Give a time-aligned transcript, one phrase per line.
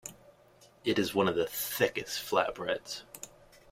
[0.83, 3.03] It is one of the thickest flat breads.